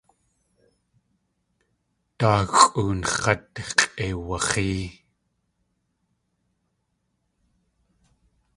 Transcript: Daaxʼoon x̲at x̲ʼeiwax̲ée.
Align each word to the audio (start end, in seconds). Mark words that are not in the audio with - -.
Daaxʼoon 2.17 2.99
x̲at 3.21 3.43
x̲ʼeiwax̲ée. 3.77 4.81